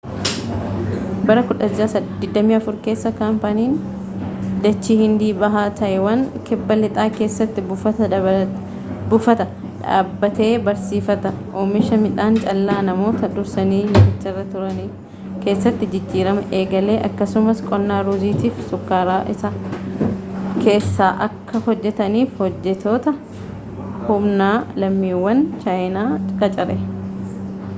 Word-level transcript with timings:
bara 1.27 1.41
1624 1.49 2.77
keessa 2.85 3.09
kaampaniin 3.19 3.73
daachii 4.63 4.95
hindii 5.01 5.27
bahaa 5.41 5.65
taayiwaan 5.79 6.23
kibba-lixaa 6.47 7.05
keessatti 7.17 7.63
buufata 7.67 8.09
dhaabbatee 9.43 10.49
barsiifata 10.69 11.33
oomisha 11.63 11.99
midhaan 12.05 12.39
callaa 12.47 12.77
namoota 12.87 13.29
dursanii 13.35 13.83
laficharra 13.91 14.47
turanii 14.55 14.87
keessatti 15.45 15.91
jijjiirama 15.93 16.47
eegalee 16.61 16.97
akkasumas 17.09 17.61
qonnaa 17.69 18.01
ruuziitiifi 18.09 18.67
shukkaaraa 18.71 19.19
isaa 19.35 19.53
keessaa 19.67 21.11
akka 21.27 21.63
hojjetaniif 21.69 22.33
hojjettoota 22.43 23.15
humnaa 24.09 24.51
lammiiwwan 24.85 25.45
chaayinaa 25.67 26.09
qacare 26.43 26.79